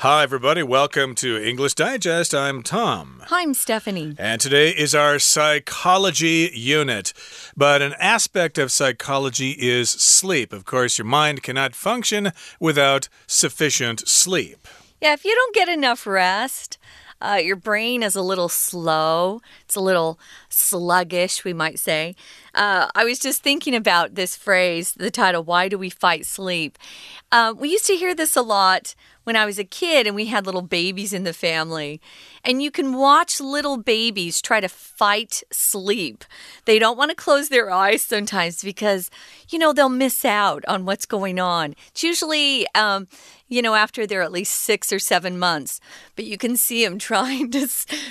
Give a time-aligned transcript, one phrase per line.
[0.00, 0.62] Hi, everybody.
[0.62, 2.34] Welcome to English Digest.
[2.34, 3.22] I'm Tom.
[3.28, 4.14] Hi, I'm Stephanie.
[4.18, 7.14] And today is our psychology unit.
[7.56, 10.52] But an aspect of psychology is sleep.
[10.52, 14.68] Of course, your mind cannot function without sufficient sleep.
[15.00, 16.76] Yeah, if you don't get enough rest,
[17.22, 19.40] uh, your brain is a little slow.
[19.64, 20.18] It's a little
[20.50, 22.14] sluggish, we might say.
[22.54, 26.76] Uh, I was just thinking about this phrase, the title, Why Do We Fight Sleep?
[27.32, 28.94] Uh, we used to hear this a lot
[29.26, 32.00] when I was a kid and we had little babies in the family.
[32.44, 36.24] And you can watch little babies try to fight sleep.
[36.64, 39.10] They don't want to close their eyes sometimes because,
[39.48, 41.74] you know, they'll miss out on what's going on.
[41.88, 43.08] It's usually, um,
[43.48, 45.80] you know, after they're at least six or seven months.
[46.14, 47.66] But you can see them trying to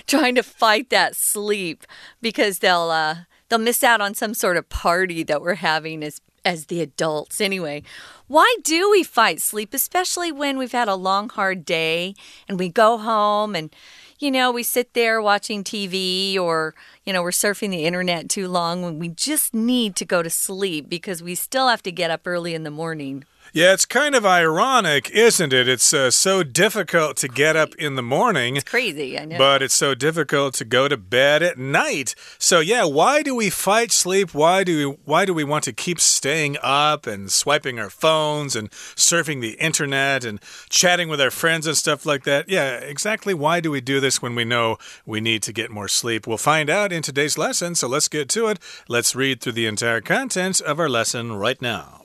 [0.07, 1.85] trying to fight that sleep
[2.21, 6.19] because they'll uh, they'll miss out on some sort of party that we're having as
[6.45, 7.41] as the adults.
[7.41, 7.83] Anyway,
[8.27, 12.15] why do we fight sleep, especially when we've had a long, hard day
[12.47, 13.75] and we go home and
[14.17, 18.47] you know, we sit there watching TV or, you know, we're surfing the internet too
[18.47, 22.09] long when we just need to go to sleep because we still have to get
[22.09, 23.25] up early in the morning.
[23.55, 25.69] Yeah, it's kind of ironic, isn't it?
[25.69, 28.57] It's uh, so difficult to get up in the morning.
[28.57, 29.37] It's crazy, I know.
[29.37, 32.15] But it's so difficult to go to bed at night.
[32.37, 34.33] So yeah, why do we fight sleep?
[34.33, 38.57] Why do we why do we want to keep staying up and swiping our phones
[38.57, 42.49] and surfing the internet and chatting with our friends and stuff like that?
[42.49, 45.87] Yeah, exactly why do we do this when we know we need to get more
[45.87, 46.27] sleep?
[46.27, 48.59] We'll find out in today's lesson, so let's get to it.
[48.89, 52.04] Let's read through the entire content of our lesson right now.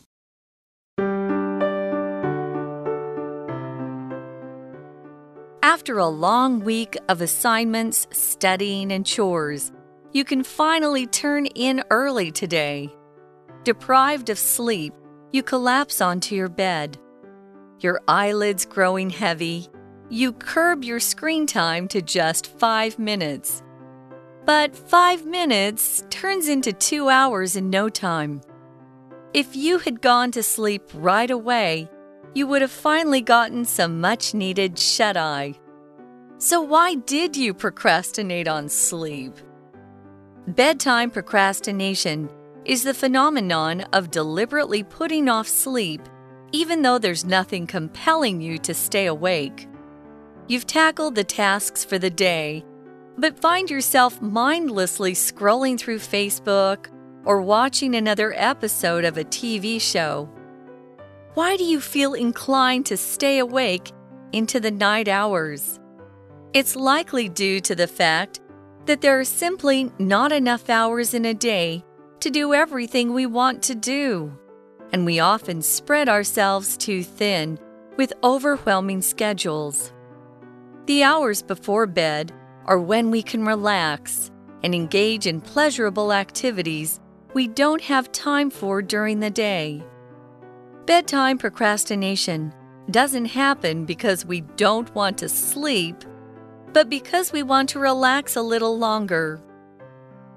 [5.62, 9.72] After a long week of assignments, studying, and chores,
[10.11, 12.89] you can finally turn in early today.
[13.62, 14.94] Deprived of sleep,
[15.33, 16.98] you collapse onto your bed.
[17.80, 19.69] Your eyelids growing heavy,
[20.08, 23.62] you curb your screen time to just five minutes.
[24.47, 28.40] But five minutes turns into two hours in no time.
[29.35, 31.90] If you had gone to sleep right away,
[32.35, 35.55] you would have finally gotten some much needed shut eye.
[36.39, 39.35] So, why did you procrastinate on sleep?
[40.46, 42.30] Bedtime procrastination
[42.64, 46.02] is the phenomenon of deliberately putting off sleep,
[46.52, 49.68] even though there's nothing compelling you to stay awake.
[50.48, 52.64] You've tackled the tasks for the day,
[53.18, 56.86] but find yourself mindlessly scrolling through Facebook
[57.24, 60.29] or watching another episode of a TV show.
[61.40, 63.92] Why do you feel inclined to stay awake
[64.30, 65.80] into the night hours?
[66.52, 68.40] It's likely due to the fact
[68.84, 71.83] that there are simply not enough hours in a day
[72.20, 74.39] to do everything we want to do,
[74.92, 77.58] and we often spread ourselves too thin
[77.96, 79.95] with overwhelming schedules.
[80.84, 82.34] The hours before bed
[82.67, 84.30] are when we can relax
[84.62, 87.00] and engage in pleasurable activities
[87.33, 89.83] we don't have time for during the day.
[90.90, 92.52] Bedtime procrastination
[92.90, 95.95] doesn't happen because we don't want to sleep,
[96.73, 99.40] but because we want to relax a little longer.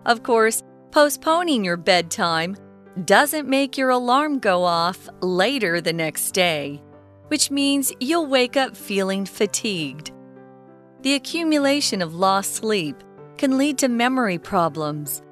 [0.06, 0.62] Of course,
[0.92, 2.56] postponing your bedtime
[3.04, 6.84] doesn't make your alarm go off later the next day,
[7.30, 10.12] which means you'll wake up feeling fatigued.
[11.02, 13.04] The accumulation of lost sleep
[13.40, 15.24] can lead to memory problems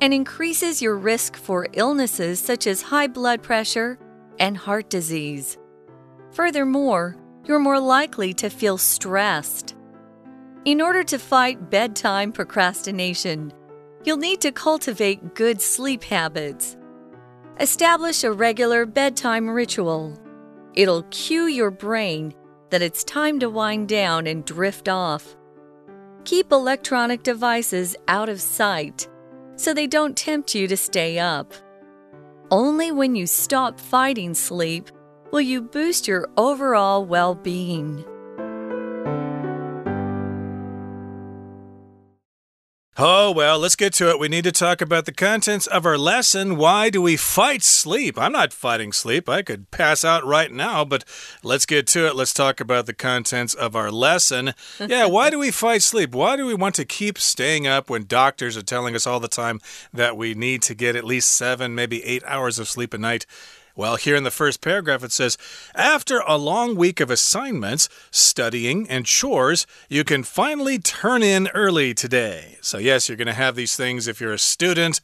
[0.00, 3.98] and increases your risk for illnesses such as high blood pressure
[4.38, 5.58] and heart disease.
[6.30, 9.74] Furthermore, you're more likely to feel stressed.
[10.64, 13.52] In order to fight bedtime procrastination,
[14.04, 16.76] you'll need to cultivate good sleep habits.
[17.58, 20.16] Establish a regular bedtime ritual.
[20.74, 22.34] It'll cue your brain
[22.70, 25.36] that it's time to wind down and drift off.
[26.24, 29.08] Keep electronic devices out of sight
[29.56, 31.52] so they don't tempt you to stay up.
[32.50, 34.90] Only when you stop fighting sleep
[35.30, 38.02] will you boost your overall well being.
[43.00, 44.18] Oh, well, let's get to it.
[44.18, 46.56] We need to talk about the contents of our lesson.
[46.56, 48.18] Why do we fight sleep?
[48.18, 49.28] I'm not fighting sleep.
[49.28, 51.04] I could pass out right now, but
[51.44, 52.16] let's get to it.
[52.16, 54.52] Let's talk about the contents of our lesson.
[54.80, 56.12] Yeah, why do we fight sleep?
[56.12, 59.28] Why do we want to keep staying up when doctors are telling us all the
[59.28, 59.60] time
[59.92, 63.26] that we need to get at least seven, maybe eight hours of sleep a night?
[63.78, 65.38] Well, here in the first paragraph, it says
[65.72, 71.94] After a long week of assignments, studying, and chores, you can finally turn in early
[71.94, 72.56] today.
[72.60, 75.00] So, yes, you're going to have these things if you're a student.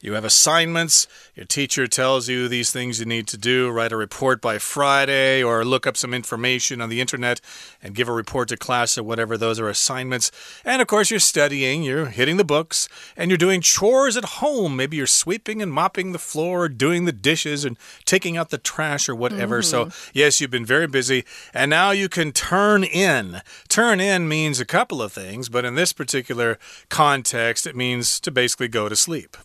[0.00, 1.08] You have assignments.
[1.34, 3.68] Your teacher tells you these things you need to do.
[3.68, 7.40] Write a report by Friday or look up some information on the internet
[7.82, 9.36] and give a report to class or whatever.
[9.36, 10.30] Those are assignments.
[10.64, 14.76] And of course, you're studying, you're hitting the books, and you're doing chores at home.
[14.76, 18.58] Maybe you're sweeping and mopping the floor, or doing the dishes, and taking out the
[18.58, 19.56] trash or whatever.
[19.56, 19.70] Mm -hmm.
[19.70, 20.10] So, mm-hmm.
[20.12, 21.24] yes, you've been very busy.
[21.52, 23.42] And now you can turn in.
[23.68, 26.58] Turn in means a couple of things, but in this particular
[26.88, 29.36] context, it means to basically go to sleep.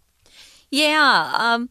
[0.74, 1.31] Yeah.
[1.38, 1.70] Um,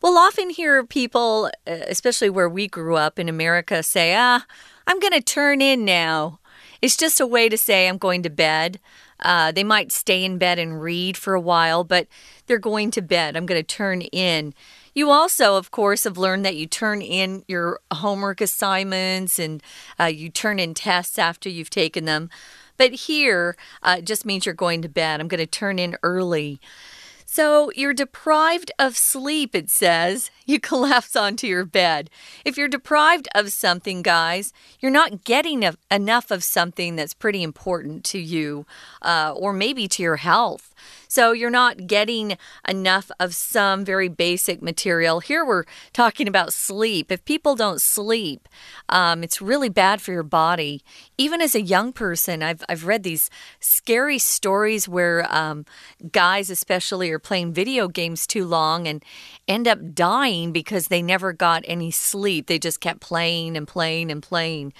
[0.00, 4.46] we'll often hear people, uh, especially where we grew up in America, say, ah,
[4.86, 6.38] I'm going to turn in now.
[6.80, 8.78] It's just a way to say I'm going to bed.
[9.18, 12.06] Uh, they might stay in bed and read for a while, but
[12.46, 13.36] they're going to bed.
[13.36, 14.54] I'm going to turn in.
[14.94, 19.64] You also, of course, have learned that you turn in your homework assignments and
[19.98, 22.30] uh, you turn in tests after you've taken them.
[22.76, 25.20] But here, uh, it just means you're going to bed.
[25.20, 26.60] I'm going to turn in early.
[27.34, 30.30] So you're deprived of sleep, it says.
[30.46, 32.10] You collapse onto your bed.
[32.44, 38.04] If you're deprived of something, guys, you're not getting enough of something that's pretty important
[38.04, 38.66] to you
[39.00, 40.74] uh, or maybe to your health.
[41.14, 45.20] So you're not getting enough of some very basic material.
[45.20, 45.62] Here we're
[45.92, 47.12] talking about sleep.
[47.12, 48.48] If people don't sleep,
[48.88, 50.82] um, it's really bad for your body.
[51.16, 53.30] Even as a young person, I've, I've read these
[53.60, 55.66] scary stories where um,
[56.10, 59.00] guys, especially, are playing video games too long and
[59.46, 62.48] end up dying because they never got any sleep.
[62.48, 64.72] They just kept playing and playing and playing.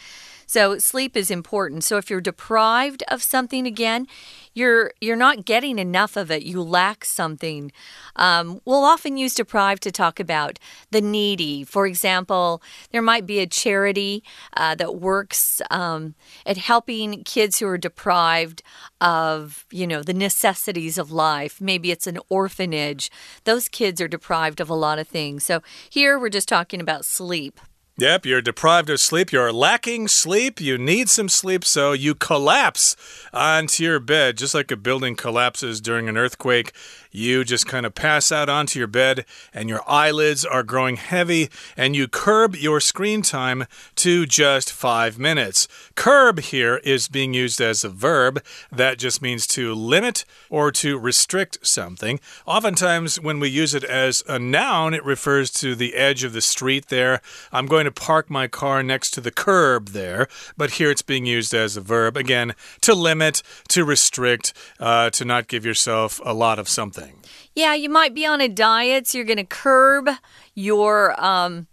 [0.46, 1.84] So sleep is important.
[1.84, 4.06] So if you're deprived of something again,
[4.54, 6.44] you're you're not getting enough of it.
[6.44, 7.72] You lack something.
[8.16, 10.58] Um, we'll often use deprived to talk about
[10.90, 11.64] the needy.
[11.64, 12.62] For example,
[12.92, 14.22] there might be a charity
[14.56, 16.14] uh, that works um,
[16.46, 18.62] at helping kids who are deprived
[19.00, 21.60] of you know the necessities of life.
[21.60, 23.10] Maybe it's an orphanage.
[23.44, 25.44] Those kids are deprived of a lot of things.
[25.44, 27.60] So here we're just talking about sleep.
[27.96, 29.30] Yep, you're deprived of sleep.
[29.30, 30.60] You're lacking sleep.
[30.60, 32.96] You need some sleep, so you collapse
[33.32, 36.72] onto your bed, just like a building collapses during an earthquake.
[37.12, 41.48] You just kind of pass out onto your bed, and your eyelids are growing heavy,
[41.76, 45.68] and you curb your screen time to just five minutes.
[45.94, 48.42] Curb here is being used as a verb
[48.72, 52.18] that just means to limit or to restrict something.
[52.44, 56.40] Oftentimes, when we use it as a noun, it refers to the edge of the
[56.40, 57.20] street there.
[57.52, 61.26] I'm going to park my car next to the curb there, but here it's being
[61.26, 62.16] used as a verb.
[62.16, 67.14] Again, to limit, to restrict, uh, to not give yourself a lot of something.
[67.54, 70.08] Yeah, you might be on a diet, so you're going to curb
[70.54, 71.66] your um,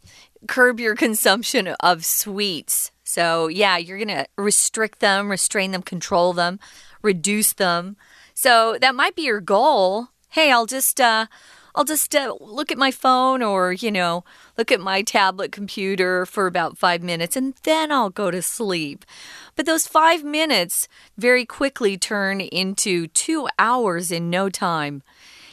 [0.47, 2.91] curb your consumption of sweets.
[3.03, 6.59] So yeah, you're going to restrict them, restrain them, control them,
[7.01, 7.97] reduce them.
[8.33, 10.09] So that might be your goal.
[10.29, 11.25] Hey, I'll just uh,
[11.75, 14.23] I'll just uh, look at my phone or, you know,
[14.57, 19.06] look at my tablet computer for about five minutes and then I'll go to sleep.
[19.56, 20.88] But those five minutes
[21.18, 25.03] very quickly turn into two hours in no time.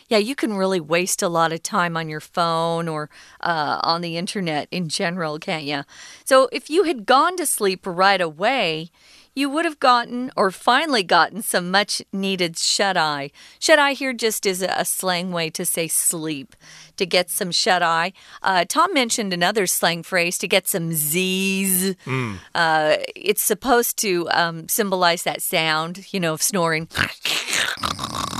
[0.08, 3.10] Yeah, you can really waste a lot of time on your phone or
[3.40, 5.82] uh, on the internet in general, can't you?
[6.24, 8.90] So if you had gone to sleep right away,
[9.34, 13.30] you would have gotten or finally gotten some much needed shut eye.
[13.58, 16.56] Shut eye here just is a, slang way to say sleep,
[16.96, 18.12] to get some shut eye.
[18.42, 21.94] Uh, Tom mentioned another slang phrase to get some Z's.
[22.04, 22.38] Mm.
[22.54, 26.88] Uh, it's supposed to um, symbolize that sound, you know, of snoring.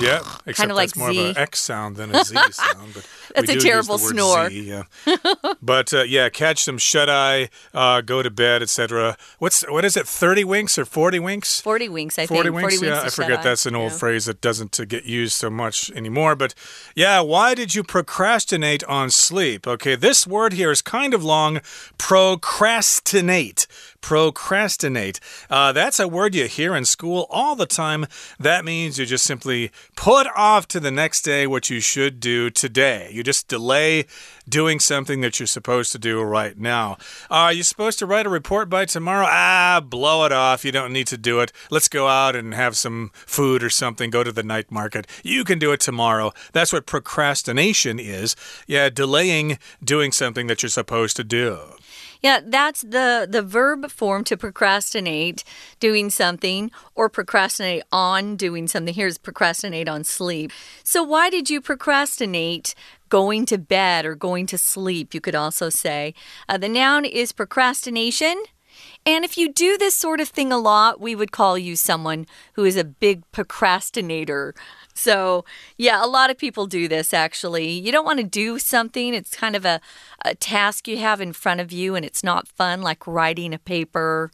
[0.01, 1.31] Yeah, except like that's more Z.
[1.31, 2.95] of an X sound than a Z sound.
[2.95, 4.51] But that's a terrible snore.
[4.51, 4.83] Z, yeah.
[5.63, 9.17] but uh, yeah, catch some shut eye, uh, go to bed, etc.
[9.39, 10.07] What's what is it?
[10.07, 11.61] Thirty winks or forty winks?
[11.61, 12.55] Forty winks, I 40 think.
[12.55, 12.75] Winks?
[12.77, 13.03] 40 winks.
[13.03, 13.43] Yeah, I forget.
[13.43, 13.99] That's an old yeah.
[13.99, 16.37] phrase that doesn't uh, get used so much anymore.
[16.37, 16.55] But
[16.95, 19.67] yeah, why did you procrastinate on sleep?
[19.67, 21.61] Okay, this word here is kind of long.
[21.99, 23.67] Procrastinate
[24.01, 25.21] procrastinate.
[25.51, 28.07] Uh, that's a word you hear in school all the time.
[28.39, 32.51] That means you just simply put off to the next day what you should do
[32.51, 33.11] today.
[33.13, 34.07] You just delay
[34.49, 36.99] doing something that you're supposed to do right now.
[37.29, 39.27] Are you supposed to write a report by tomorrow?
[39.29, 40.65] Ah, blow it off.
[40.65, 41.51] You don't need to do it.
[41.69, 44.09] Let's go out and have some food or something.
[44.09, 45.05] Go to the night market.
[45.25, 46.33] You can do it tomorrow.
[46.53, 48.37] That's what procrastination is.
[48.69, 51.59] Yeah, delaying doing something that you're supposed to do.
[52.21, 55.45] Yeah, that's the the verb form to procrastinate
[55.81, 58.95] doing something or procrastinate on doing something.
[58.95, 60.53] Here's procrastinate on sleep.
[60.83, 62.75] So why did you procrastinate
[63.09, 65.15] going to bed or going to sleep?
[65.15, 66.15] You could also say
[66.49, 68.43] uh, the noun is procrastination.
[69.07, 72.27] And if you do this sort of thing a lot, we would call you someone
[72.55, 74.55] who is a big procrastinator.
[74.95, 75.45] So,
[75.77, 77.71] yeah, a lot of people do this actually.
[77.71, 79.81] You don't want to do something, it's kind of a,
[80.25, 83.59] a task you have in front of you, and it's not fun, like writing a
[83.59, 84.31] paper.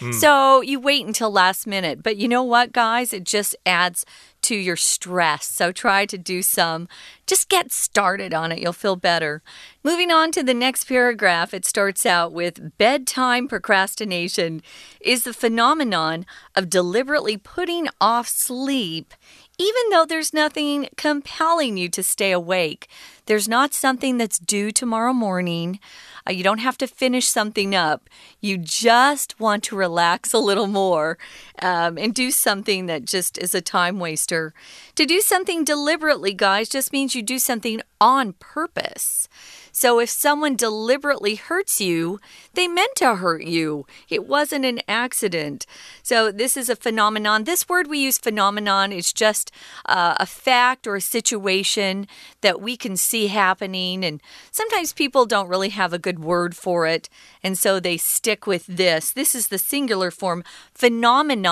[0.00, 0.14] Mm.
[0.14, 2.02] So you wait until last minute.
[2.02, 3.12] But you know what, guys?
[3.12, 4.06] It just adds
[4.42, 5.46] to your stress.
[5.46, 6.88] So try to do some.
[7.26, 8.58] Just get started on it.
[8.58, 9.42] You'll feel better.
[9.82, 14.62] Moving on to the next paragraph, it starts out with bedtime procrastination
[15.00, 19.14] is the phenomenon of deliberately putting off sleep
[19.60, 22.88] even though there's nothing compelling you to stay awake.
[23.26, 25.80] There's not something that's due tomorrow morning.
[26.26, 28.08] Uh, you don't have to finish something up.
[28.40, 31.18] You just want to relax a little more
[31.62, 34.54] um, and do something that just is a time waster.
[34.94, 39.28] To do something deliberately, guys, just means you do something on purpose.
[39.72, 42.18] So if someone deliberately hurts you,
[42.54, 43.86] they meant to hurt you.
[44.08, 45.66] It wasn't an accident.
[46.02, 47.44] So this is a phenomenon.
[47.44, 49.52] This word we use, phenomenon, is just
[49.86, 52.08] uh, a fact or a situation
[52.40, 54.04] that we can see happening.
[54.04, 57.08] And sometimes people don't really have a good word for it.
[57.42, 59.12] And so they stick with this.
[59.12, 60.42] This is the singular form,
[60.74, 61.49] phenomenon.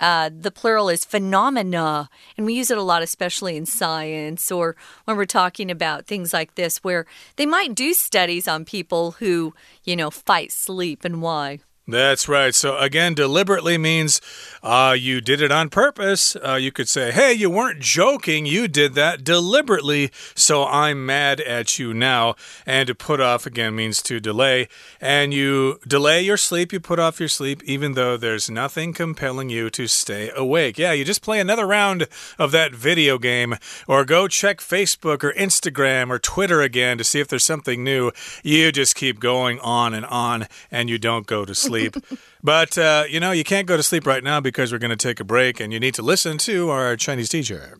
[0.00, 4.74] Uh, the plural is phenomena, and we use it a lot, especially in science or
[5.04, 9.54] when we're talking about things like this, where they might do studies on people who,
[9.84, 11.60] you know, fight sleep and why.
[11.88, 12.54] That's right.
[12.54, 14.20] So, again, deliberately means
[14.62, 16.36] uh, you did it on purpose.
[16.36, 18.46] Uh, you could say, hey, you weren't joking.
[18.46, 20.12] You did that deliberately.
[20.36, 22.36] So, I'm mad at you now.
[22.66, 24.68] And to put off, again, means to delay.
[25.00, 26.72] And you delay your sleep.
[26.72, 30.78] You put off your sleep, even though there's nothing compelling you to stay awake.
[30.78, 32.06] Yeah, you just play another round
[32.38, 33.56] of that video game
[33.88, 38.12] or go check Facebook or Instagram or Twitter again to see if there's something new.
[38.44, 41.95] You just keep going on and on and you don't go to sleep sleep.
[42.43, 44.95] but, uh, you know, you can't go to sleep right now because we're going to
[44.95, 47.79] take a break and you need to listen to our Chinese teacher.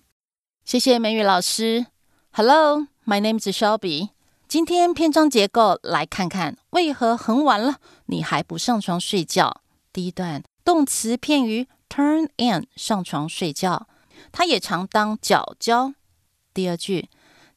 [0.65, 1.87] 谢谢美语老师。
[2.31, 4.09] Hello, my name is Shelby.
[4.47, 9.61] 今天篇章结构来看看，为何很晚了你还不上床睡觉？
[9.91, 13.87] 第一段动词片语 turn in 上床睡觉，
[14.31, 15.93] 它也常当脚交。
[16.53, 17.09] 第二句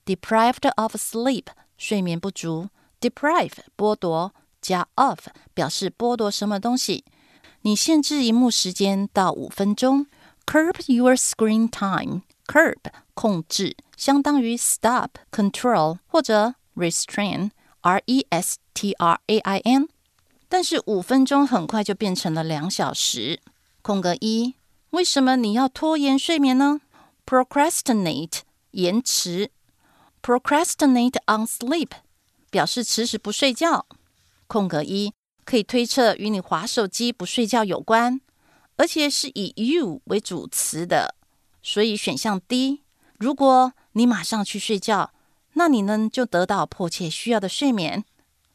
[0.04, 1.46] deprived of sleep
[1.76, 2.68] 睡眠不足，
[3.00, 4.34] deprive 剥夺。
[4.65, 7.05] 加 of 表示剥夺什么东西。
[7.61, 10.07] 你限制荧幕时间到五分钟
[10.45, 12.21] ，curb your screen time。
[12.47, 12.77] curb
[13.13, 19.87] 控制，相当于 stop、control 或者 restrain，r e s t r a i n。
[20.47, 23.41] 但是五分钟很快就变成了两小时。
[23.81, 24.55] 空格一，
[24.91, 26.81] 为什么你要拖延睡眠呢
[27.25, 28.41] ？procrastinate
[28.71, 29.49] 延迟
[30.21, 31.89] ，procrastinate on sleep
[32.51, 33.87] 表示迟迟不睡觉。
[34.47, 38.19] 空格一可以推测与你划手机不睡觉有关，
[38.77, 41.15] 而且是以 you 为主词的，
[41.61, 42.81] 所以选项 D。
[43.17, 45.11] 如果你马上去睡觉，
[45.53, 48.03] 那你呢就得到迫切需要的睡眠。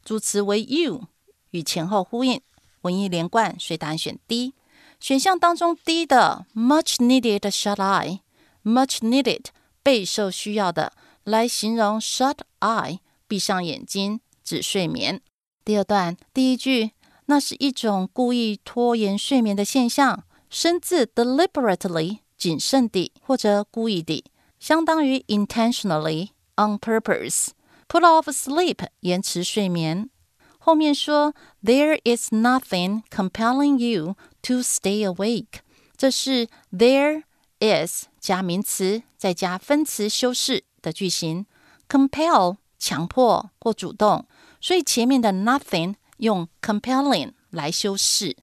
[0.03, 1.07] 主词为 you，
[1.51, 2.41] 与前后呼应，
[2.81, 4.53] 文意连贯，所以答案选 D。
[4.99, 9.45] 选项当中 D 的 much needed shut eye，much needed
[9.81, 10.93] 备受需要的，
[11.23, 15.21] 来形容 shut eye 闭上眼睛指睡眠。
[15.63, 16.91] 第二段第一句，
[17.25, 20.23] 那是一种故意拖延睡眠的现象。
[20.49, 24.25] 生字 deliberately 谨慎地或者故意地，
[24.59, 27.49] 相当于 intentionally on purpose。
[27.87, 30.09] Put off sleep 延迟睡眠。
[30.57, 35.59] 后面说 there is nothing compelling you to stay awake。
[35.95, 37.23] 这是 there
[37.59, 41.45] is 加名词再加分词修饰的句型。
[41.87, 44.25] compel 强迫或主动。
[44.60, 48.36] 所以前面的 nothing 用 compelling 来修饰。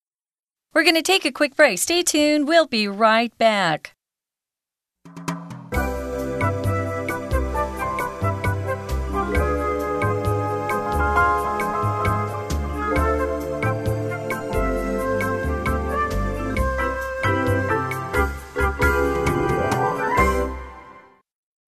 [0.73, 1.77] We're going to take a quick break.
[1.77, 2.47] Stay tuned.
[2.47, 3.93] We'll be right back.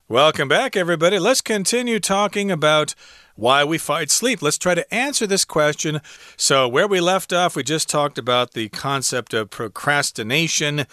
[0.08, 1.20] Welcome back, everybody.
[1.20, 2.96] Let's continue talking about
[3.35, 4.43] why we fight sleep.
[4.43, 6.01] Let's try to answer this question.
[6.37, 10.87] So, where we left off, we just talked about the concept of procrastination.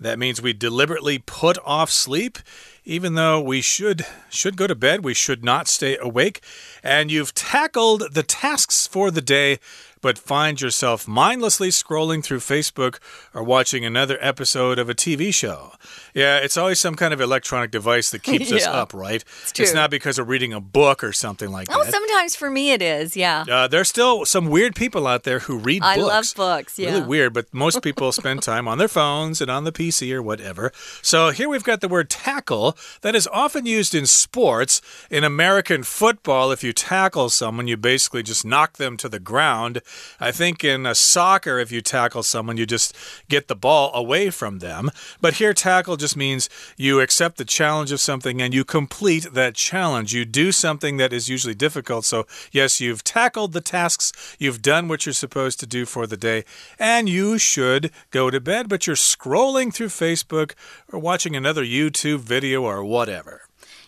[0.00, 2.38] That means we deliberately put off sleep
[2.84, 6.40] even though we should should go to bed, we should not stay awake.
[6.82, 9.58] And you've tackled the tasks for the day
[10.02, 12.98] but find yourself mindlessly scrolling through Facebook
[13.32, 15.72] or watching another episode of a TV show.
[16.12, 19.24] Yeah, it's always some kind of electronic device that keeps yeah, us up, right?
[19.42, 21.81] It's, it's not because we're reading a book or something like that.
[21.82, 23.44] Well, Sometimes for me it is, yeah.
[23.50, 26.08] Uh, there's still some weird people out there who read I books.
[26.08, 26.90] love books, yeah.
[26.90, 30.22] Really weird, but most people spend time on their phones and on the PC or
[30.22, 30.72] whatever.
[31.02, 34.80] So here we've got the word tackle that is often used in sports.
[35.10, 39.80] In American football, if you tackle someone, you basically just knock them to the ground.
[40.20, 42.96] I think in uh, soccer, if you tackle someone, you just
[43.28, 44.90] get the ball away from them.
[45.20, 49.54] But here, tackle just means you accept the challenge of something and you complete that
[49.54, 50.12] challenge.
[50.12, 52.04] You do something that is usually difficult.
[52.04, 56.18] So, yes, you've tackled the tasks, you've done what you're supposed to do for the
[56.18, 56.44] day,
[56.78, 60.52] and you should go to bed, but you're scrolling through Facebook
[60.92, 63.42] or watching another YouTube video or whatever.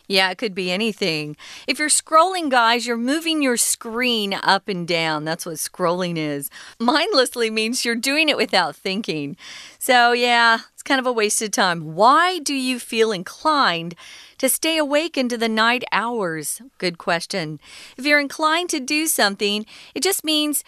[0.06, 1.36] Yeah, it could be anything.
[1.66, 5.24] If you're scrolling, guys, you're moving your screen up and down.
[5.24, 6.50] That's what scrolling is.
[6.78, 9.36] Mindlessly means you're doing it without thinking.
[9.78, 11.94] So, yeah, it's kind of a wasted time.
[11.94, 13.94] Why do you feel inclined
[14.38, 16.60] to stay awake into the night hours?
[16.78, 17.60] Good question.
[17.96, 20.64] If you're inclined to do something, it just means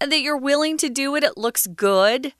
[0.00, 2.32] that you're willing to do it, it looks good.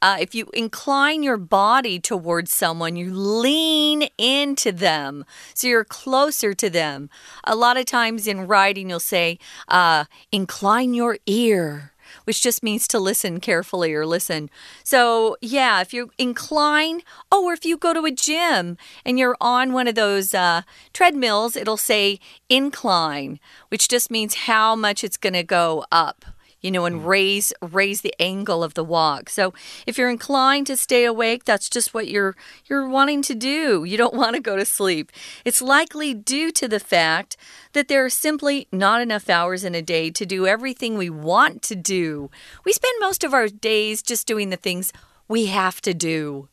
[0.00, 5.24] Uh, if you incline your body towards someone, you lean into them.
[5.54, 7.10] So you're closer to them.
[7.42, 11.92] A lot of times in writing, you'll say, uh, incline your ear
[12.24, 14.50] which just means to listen carefully or listen.
[14.84, 19.36] So, yeah, if you incline, oh, or if you go to a gym and you're
[19.40, 20.62] on one of those uh,
[20.92, 26.24] treadmills, it'll say incline, which just means how much it's going to go up
[26.60, 27.06] you know, and mm.
[27.06, 29.28] raise raise the angle of the walk.
[29.28, 29.54] So
[29.86, 32.36] if you're inclined to stay awake, that's just what you're
[32.66, 33.84] you're wanting to do.
[33.84, 35.12] You don't want to go to sleep.
[35.44, 37.36] It's likely due to the fact
[37.72, 41.62] that there are simply not enough hours in a day to do everything we want
[41.62, 42.30] to do.
[42.64, 44.92] We spend most of our days just doing the things
[45.28, 46.48] we have to do.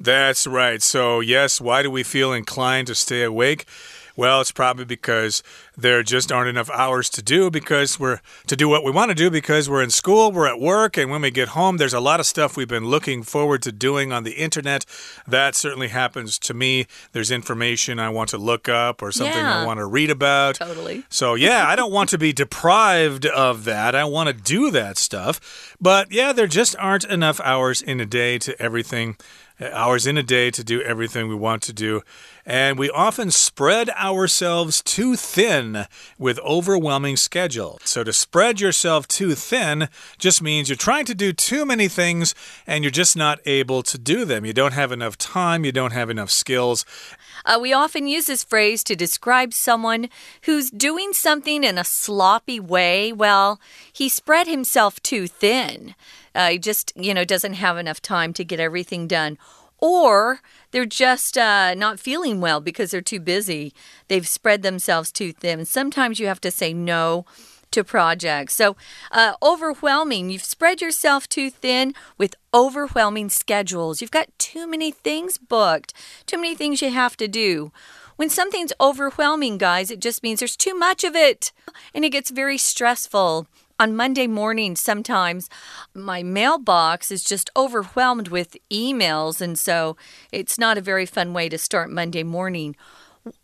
[0.00, 0.82] That's right.
[0.82, 3.66] So, yes, why do we feel inclined to stay awake?
[4.16, 5.42] Well, it's probably because
[5.76, 9.14] there just aren't enough hours to do because we're to do what we want to
[9.14, 12.00] do because we're in school, we're at work, and when we get home, there's a
[12.00, 14.84] lot of stuff we've been looking forward to doing on the internet.
[15.26, 16.86] That certainly happens to me.
[17.12, 19.62] There's information I want to look up or something Yeah.
[19.62, 20.56] I want to read about.
[20.56, 21.04] Totally.
[21.08, 23.94] So, yeah, I don't want to be deprived of that.
[23.94, 25.76] I want to do that stuff.
[25.80, 29.16] But yeah, there just aren't enough hours in a day to everything
[29.60, 32.02] hours in a day to do everything we want to do.
[32.46, 35.86] And we often spread ourselves too thin
[36.18, 37.78] with overwhelming schedule.
[37.84, 42.34] So to spread yourself too thin just means you're trying to do too many things
[42.66, 44.44] and you're just not able to do them.
[44.46, 46.84] You don't have enough time, you don't have enough skills.
[47.44, 50.08] Uh, we often use this phrase to describe someone
[50.42, 53.12] who's doing something in a sloppy way.
[53.12, 53.60] Well,
[53.92, 55.94] he spread himself too thin.
[56.34, 59.38] Uh, he just, you know, doesn't have enough time to get everything done.
[59.80, 60.40] Or
[60.70, 63.72] they're just uh, not feeling well because they're too busy.
[64.08, 65.64] They've spread themselves too thin.
[65.64, 67.24] Sometimes you have to say no
[67.70, 68.54] to projects.
[68.54, 68.76] So,
[69.12, 70.30] uh, overwhelming.
[70.30, 74.00] You've spread yourself too thin with overwhelming schedules.
[74.00, 75.94] You've got too many things booked,
[76.26, 77.72] too many things you have to do.
[78.16, 81.52] When something's overwhelming, guys, it just means there's too much of it
[81.94, 83.46] and it gets very stressful.
[83.80, 85.48] On Monday morning, sometimes
[85.94, 89.96] my mailbox is just overwhelmed with emails, and so
[90.30, 92.76] it's not a very fun way to start Monday morning.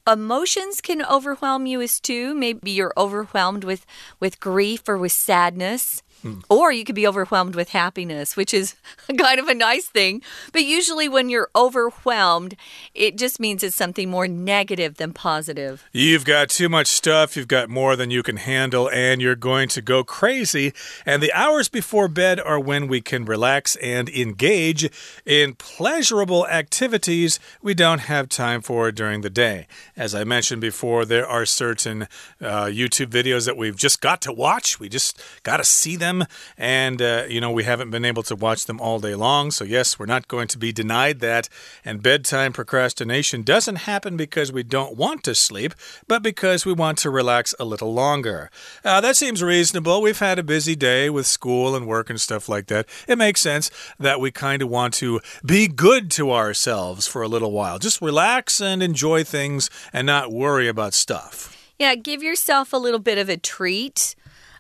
[0.07, 2.35] Emotions can overwhelm you as too.
[2.35, 3.87] Maybe you're overwhelmed with
[4.21, 6.03] with grief or with sadness
[6.49, 8.75] or you could be overwhelmed with happiness which is
[9.19, 12.57] kind of a nice thing but usually when you're overwhelmed
[12.95, 17.49] it just means it's something more negative than positive You've got too much stuff, you've
[17.49, 20.73] got more than you can handle, and you're going to go crazy.
[21.05, 24.91] And the hours before bed are when we can relax and engage
[25.25, 29.67] in pleasurable activities we don't have time for during the day.
[29.97, 32.03] As I mentioned before, there are certain
[32.41, 34.79] uh, YouTube videos that we've just got to watch.
[34.79, 36.16] We just got to see them,
[36.57, 39.51] and, uh, you know, we haven't been able to watch them all day long.
[39.51, 41.49] So, yes, we're not going to be denied that.
[41.85, 45.75] And bedtime procrastination doesn't happen because we don't want to sleep,
[46.07, 48.51] but because we want to relax a little longer.
[48.85, 50.03] Uh, that seems reasonable.
[50.03, 52.87] We've had a busy day with school and work and stuff like that.
[53.09, 57.29] It makes sense that we kind of want to be good to ourselves for a
[57.29, 57.79] little while.
[57.79, 61.53] Just relax and enjoy things and not worry about stuff.
[61.79, 64.15] Yeah, give yourself a little bit of a treat.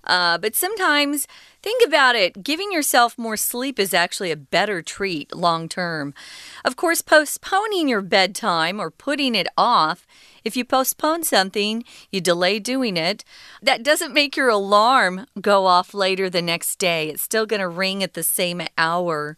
[0.06, 1.26] Uh, but sometimes
[1.62, 6.14] think about it giving yourself more sleep is actually a better treat long term.
[6.64, 10.06] Of course, postponing your bedtime or putting it off,
[10.44, 13.24] if you postpone something, you delay doing it,
[13.60, 17.08] that doesn't make your alarm go off later the next day.
[17.08, 19.36] It's still going to ring at the same hour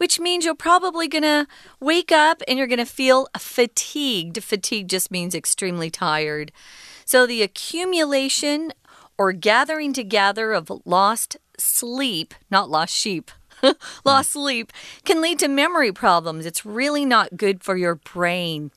[0.00, 1.46] which means you're probably going to
[1.78, 4.42] wake up and you're going to feel fatigued.
[4.42, 6.52] Fatigue just means extremely tired.
[7.04, 8.72] So the accumulation
[9.20, 13.30] or gathering together of lost sleep, not lost sheep.
[14.06, 14.72] lost sleep
[15.04, 16.46] can lead to memory problems.
[16.46, 18.70] It's really not good for your brain.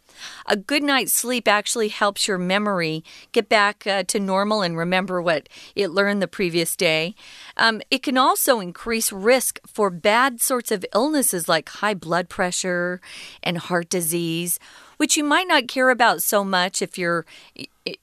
[0.45, 5.21] A good night's sleep actually helps your memory get back uh, to normal and remember
[5.21, 7.15] what it learned the previous day.
[7.55, 12.99] Um, it can also increase risk for bad sorts of illnesses like high blood pressure
[13.41, 14.59] and heart disease,
[15.03, 17.25] which you might not care about so much if you're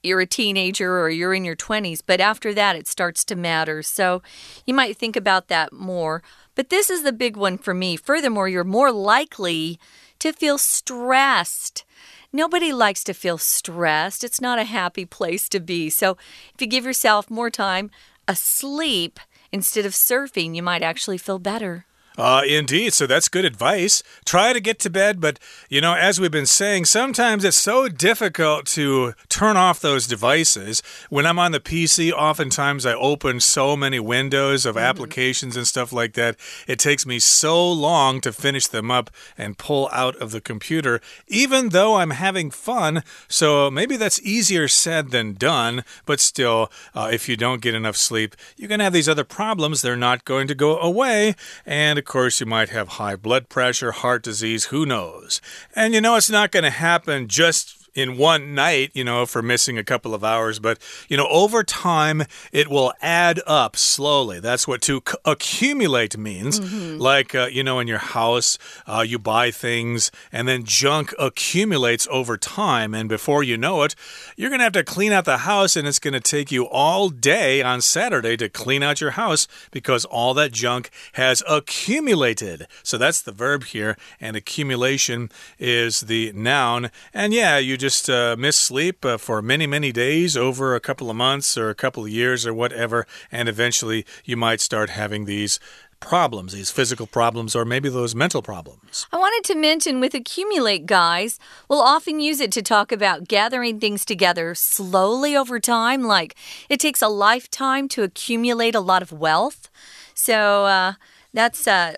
[0.03, 3.81] you're a teenager or you're in your 20s, but after that it starts to matter.
[3.81, 4.21] So
[4.67, 6.21] you might think about that more.
[6.53, 7.97] But this is the big one for me.
[7.97, 9.79] Furthermore, you're more likely
[10.19, 11.85] to feel stressed.
[12.31, 14.23] Nobody likes to feel stressed.
[14.23, 15.89] It's not a happy place to be.
[15.89, 16.17] So,
[16.53, 17.89] if you give yourself more time
[18.27, 19.19] asleep
[19.51, 21.87] instead of surfing, you might actually feel better.
[22.17, 22.93] Uh, indeed.
[22.93, 24.03] So that's good advice.
[24.25, 27.87] Try to get to bed, but you know, as we've been saying, sometimes it's so
[27.87, 30.83] difficult to turn off those devices.
[31.09, 34.89] When I'm on the PC, oftentimes I open so many windows of mm -hmm.
[34.89, 36.35] applications and stuff like that.
[36.67, 41.01] It takes me so long to finish them up and pull out of the computer,
[41.27, 43.03] even though I'm having fun.
[43.27, 47.97] So maybe that's easier said than done, but still, uh, if you don't get enough
[47.97, 49.81] sleep, you're going to have these other problems.
[49.81, 51.35] They're not going to go away.
[51.65, 55.39] And of course, you might have high blood pressure, heart disease, who knows?
[55.75, 59.41] And you know, it's not going to happen just in one night, you know, for
[59.41, 60.59] missing a couple of hours.
[60.59, 64.39] But, you know, over time, it will add up slowly.
[64.39, 66.59] That's what to accumulate means.
[66.59, 66.99] Mm -hmm.
[66.99, 72.07] Like, uh, you know, in your house, uh, you buy things and then junk accumulates
[72.09, 72.97] over time.
[72.97, 73.95] And before you know it,
[74.35, 76.67] you're going to have to clean out the house and it's going to take you
[76.71, 82.67] all day on Saturday to clean out your house because all that junk has accumulated.
[82.83, 83.95] So that's the verb here.
[84.19, 86.89] And accumulation is the noun.
[87.13, 91.09] And yeah, you just uh, miss sleep uh, for many, many days over a couple
[91.09, 95.25] of months or a couple of years or whatever, and eventually you might start having
[95.25, 95.59] these
[95.99, 99.07] problems, these physical problems, or maybe those mental problems.
[99.11, 101.39] I wanted to mention with accumulate, guys,
[101.69, 106.03] we'll often use it to talk about gathering things together slowly over time.
[106.03, 106.35] Like
[106.69, 109.69] it takes a lifetime to accumulate a lot of wealth.
[110.13, 110.93] So uh,
[111.33, 111.95] that's uh,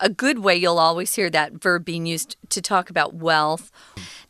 [0.00, 3.70] a good way you'll always hear that verb being used to talk about wealth.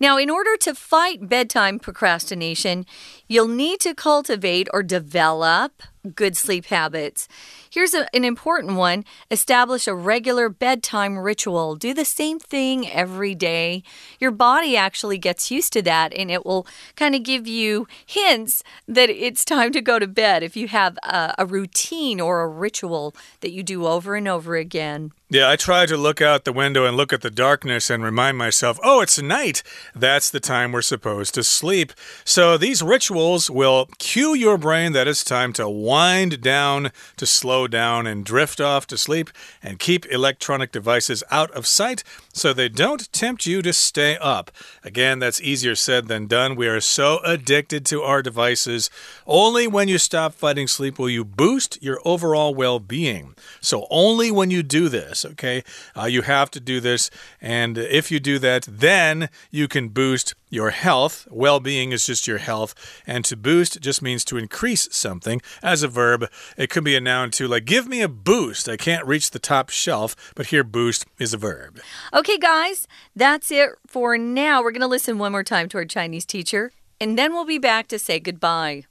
[0.00, 2.86] Now, in order to fight bedtime procrastination,
[3.28, 5.82] you'll need to cultivate or develop
[6.14, 7.28] good sleep habits.
[7.70, 11.76] Here's a, an important one establish a regular bedtime ritual.
[11.76, 13.82] Do the same thing every day.
[14.20, 18.62] Your body actually gets used to that, and it will kind of give you hints
[18.86, 22.48] that it's time to go to bed if you have a, a routine or a
[22.48, 25.12] ritual that you do over and over again.
[25.30, 28.38] Yeah, I try to look out the window and look at the darkness and remind
[28.38, 29.64] myself, oh, it's night.
[29.92, 31.92] That's the time we're supposed to sleep.
[32.24, 37.68] So these rituals will cue your brain that it's time to wind down, to slow
[37.68, 39.30] down, and drift off to sleep,
[39.62, 42.02] and keep electronic devices out of sight
[42.34, 44.50] so they don't tempt you to stay up.
[44.82, 46.56] Again, that's easier said than done.
[46.56, 48.90] We are so addicted to our devices.
[49.26, 53.34] Only when you stop fighting sleep will you boost your overall well being.
[53.60, 55.62] So only when you do this, okay?
[55.96, 57.08] Uh, you have to do this.
[57.40, 61.26] And if you do that, then you can boost your health.
[61.30, 62.74] Well being is just your health.
[63.06, 65.42] And to boost just means to increase something.
[65.62, 68.68] As a verb, it could be a noun too, like give me a boost.
[68.68, 71.80] I can't reach the top shelf, but here boost is a verb.
[72.12, 74.61] Okay, guys, that's it for now.
[74.61, 77.59] We're going to listen one more time to our Chinese teacher, and then we'll be
[77.59, 78.85] back to say goodbye.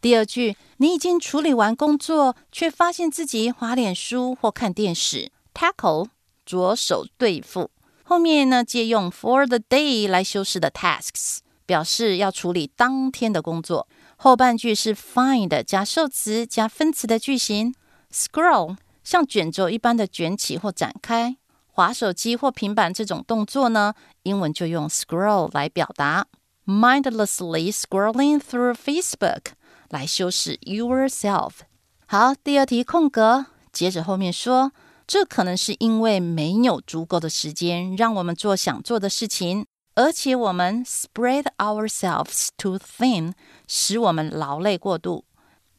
[0.00, 5.30] 第二句，你已经处理完工作，却发现自己滑脸书或看电视。
[5.52, 6.08] Tackle
[6.46, 7.70] 着手对付，
[8.02, 13.86] 后面呢借用 for the day 来修饰的 tasks，表示要处理当天的工作。
[14.16, 17.74] 后半句是 find 加受词加分词的句型。
[18.10, 21.36] Scroll 像卷轴一般的卷起或展开。
[21.75, 26.25] 滑手机或平板这种动作呢，英文就用 scroll 来表达。
[26.65, 29.47] Mindlessly scrolling through Facebook。
[29.89, 31.51] 来修饰 yourself。
[32.05, 34.71] 好，第二题空格，接着后面说，
[35.05, 43.33] 这可能是因为没有足够的时间让我们做想做的事情，而且我们 spread ourselves too thin，
[43.67, 45.25] 使我们劳累过度。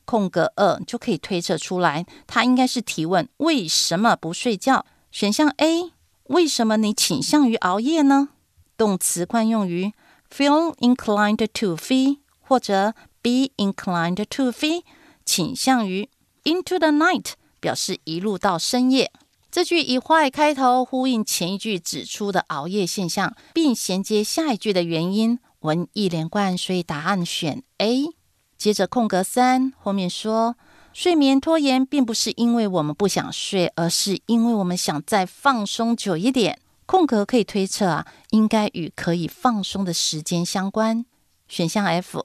[0.04, 4.84] 空格二就可以推测出来，它应该是提问为什么不睡觉。
[5.18, 5.92] 选项 A，
[6.24, 8.28] 为什么你倾向于熬夜呢？
[8.76, 9.94] 动词惯用于
[10.30, 14.82] feel inclined to fee 或者 be inclined to fee，
[15.24, 16.10] 倾向于
[16.44, 17.28] into the night，
[17.60, 19.10] 表示一路到深夜。
[19.50, 28.10] 这句以 why 开头，呼应前一句指出的熬夜现象，并衔接下一句的原因文意连贯，所以答案选 A。
[28.58, 30.56] 接着空格三后面说，
[30.98, 36.58] 睡眠拖延并不是因为我们不想睡，而是因为我们想再放松久一点。
[36.86, 41.04] 空格可以推测啊，应该与可以放松的时间相关。
[41.48, 42.24] 选项 F，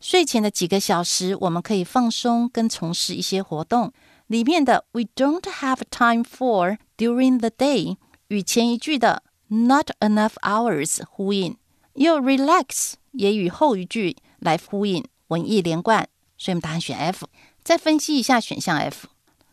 [0.00, 3.92] 睡前的几个小时我们可以放松跟从事一些活动。
[4.28, 7.96] 里面的 We don't have time for during the day
[8.28, 11.56] 与前一句的 Not enough hours 呼应，
[11.94, 15.04] 又 Relax 也与后一句来呼应。
[15.26, 16.06] 文意连贯，
[16.38, 17.26] 所以我们答案选 F。
[17.64, 19.06] 再分析一下选项 F，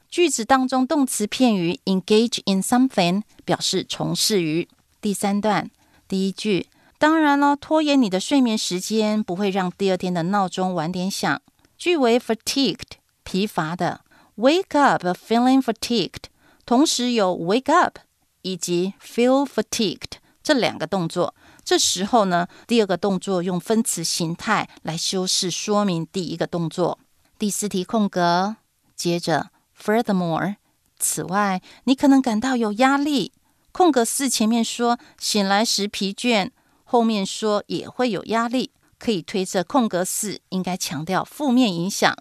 [0.09, 4.67] 句子当中动词片语 engage in something 表示从事于。
[4.99, 5.69] 第三段
[6.07, 6.67] 第一句，
[6.97, 11.39] 当然了，拖延你的睡眠时间不会让第二天的闹钟晚点响。
[11.77, 14.01] 句为 fatigued 疲乏的
[14.37, 16.23] ，wake up feeling fatigued，
[16.65, 17.99] 同时有 wake up
[18.41, 21.35] 以及 feel fatigued 这两个动作。
[21.63, 26.99] 这时候呢，第二个动作用分词形态来修饰说明第一个动作。
[27.39, 28.57] 第四题空格，
[28.97, 30.57] 接着 furthermore，
[30.97, 33.31] 此外，你可能感到有压力。
[33.71, 36.51] 空格四前面说醒来时疲倦，
[36.83, 42.13] 后面说也会有压力，可以推测空格四应该强调负面影响。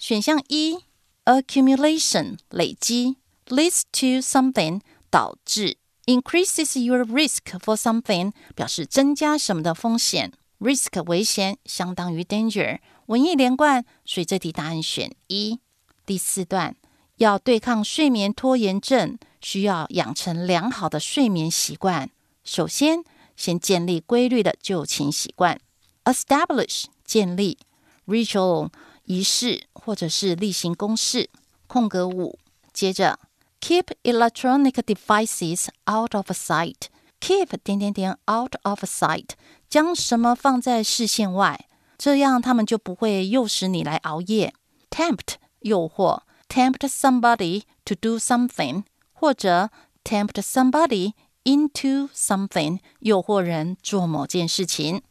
[0.00, 0.80] 选项一
[1.26, 5.76] ，accumulation 累积 leads to something 导致。
[6.06, 15.58] increases your risk for something 表示增加什么的风险，risk 危险相当于 danger，文艺连贯，所以这题答案选一。
[16.04, 16.76] 第四段
[17.16, 22.10] 要对抗睡眠拖延症，需要养成良好的睡眠习惯。
[22.44, 23.02] 首先，
[23.36, 25.60] 先建立规律的就寝习惯
[26.04, 27.58] ，establish 建立
[28.06, 28.70] ，ritual
[29.04, 31.30] 仪式或者是例行公事。
[31.66, 32.38] 空格五，
[32.72, 33.18] 接着。
[33.58, 36.82] Keep electronic devices out of sight.
[37.20, 39.30] Keep 点点点 out of sight，
[39.68, 41.66] 将什么放在视线外，
[41.97, 44.53] 这样他们就不会诱使你来熬夜。
[44.89, 49.69] Tempt 诱惑，tempt somebody to do something，或者
[50.03, 51.13] tempt somebody
[51.43, 55.01] into something，诱惑人做某件事情。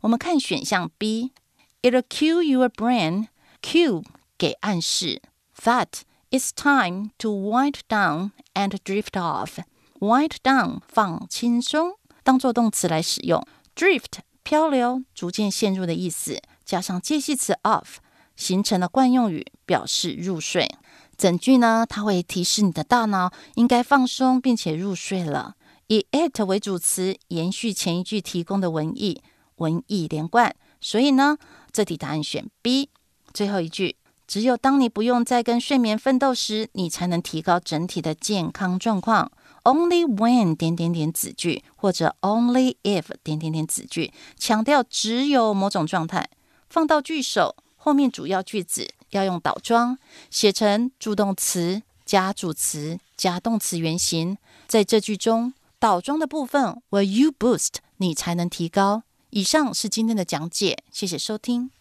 [0.00, 3.28] 我们看选项 B，it'll cue your brain.
[3.60, 4.04] Cue
[4.38, 5.20] 给暗示，
[5.62, 9.60] that It's time to wind down and drift off.
[9.98, 13.42] Wind down 放轻松，当做动词来使用。
[13.74, 17.95] Drift 漂流，逐渐陷入的意思，加上介系词 off
[18.35, 20.69] 形成了惯用语，表示入睡。
[21.17, 25.55] 整句呢，它会提示你的大脑应该放松并且入睡了。
[25.87, 29.21] 以 it 为主词，延续前一句提供的文意，
[29.57, 30.55] 文意连贯。
[30.81, 31.37] 所以呢，
[31.71, 32.89] 这题答案选 B。
[33.33, 33.95] 最后一句。
[34.25, 39.29] 只有当你不用再跟睡眠奋斗时，你才能提高整体的健康状况。
[39.63, 46.29] Only when 点点点子句或者 Only if 点点点子句，强调只有某种状态。
[46.69, 49.97] 放到句首后面，主要句子要用倒装，
[50.29, 54.37] 写成助动词加主词加动词原形。
[54.67, 59.03] 在这句中，倒装的部分 Will you boost 你才能提高。
[59.29, 61.71] 以上是今天的讲解，谢谢收听。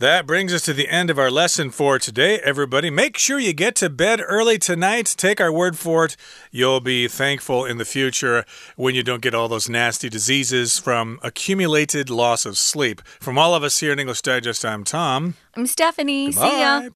[0.00, 2.90] That brings us to the end of our lesson for today, everybody.
[2.90, 5.14] Make sure you get to bed early tonight.
[5.16, 6.16] Take our word for it.
[6.50, 11.20] You'll be thankful in the future when you don't get all those nasty diseases from
[11.22, 13.02] accumulated loss of sleep.
[13.20, 15.34] From all of us here in English Digest, I'm Tom.
[15.54, 16.32] I'm Stephanie.
[16.32, 16.50] Goodbye.
[16.50, 16.88] See ya.